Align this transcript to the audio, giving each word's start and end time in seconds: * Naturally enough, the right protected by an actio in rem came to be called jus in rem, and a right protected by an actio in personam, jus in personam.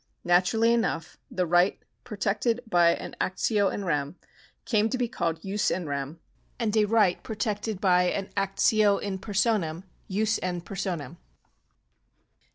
* 0.13 0.23
Naturally 0.23 0.73
enough, 0.73 1.19
the 1.29 1.45
right 1.45 1.77
protected 2.03 2.61
by 2.67 2.95
an 2.95 3.15
actio 3.21 3.69
in 3.71 3.85
rem 3.85 4.15
came 4.65 4.89
to 4.89 4.97
be 4.97 5.07
called 5.07 5.43
jus 5.43 5.69
in 5.69 5.85
rem, 5.87 6.19
and 6.57 6.75
a 6.75 6.85
right 6.85 7.21
protected 7.21 7.79
by 7.79 8.05
an 8.05 8.31
actio 8.35 8.97
in 8.99 9.19
personam, 9.19 9.83
jus 10.09 10.39
in 10.39 10.61
personam. 10.61 11.17